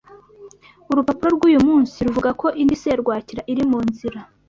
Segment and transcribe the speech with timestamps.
[0.91, 4.19] Urupapuro rwuyu munsi ruvuga ko indi serwakira iri mu nzira.